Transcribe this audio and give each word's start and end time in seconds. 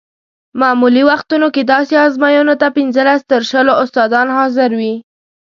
معمولي 0.59 1.03
وختونو 1.09 1.47
کې 1.55 1.61
داسې 1.73 1.93
ازموینو 2.05 2.53
ته 2.61 2.67
پنځلس 2.77 3.21
تر 3.31 3.41
شلو 3.49 3.73
استادان 3.83 4.27
حاضر 4.37 4.69
وي. 4.79 4.95